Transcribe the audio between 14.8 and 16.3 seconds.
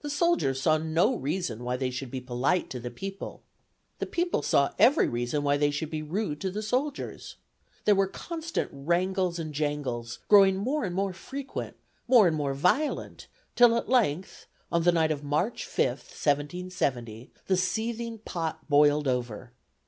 the night of March 5th,